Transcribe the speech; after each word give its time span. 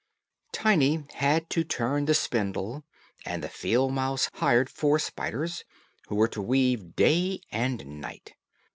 Tiny 0.51 1.05
had 1.13 1.47
to 1.51 1.63
turn 1.63 2.05
the 2.05 2.15
spindle, 2.15 2.83
and 3.23 3.43
the 3.43 3.49
field 3.49 3.93
mouse 3.93 4.31
hired 4.33 4.67
four 4.67 4.97
spiders, 4.97 5.63
who 6.07 6.15
were 6.15 6.27
to 6.29 6.41
weave 6.41 6.95
day 6.95 7.39
and 7.51 7.85
night. 8.01 8.33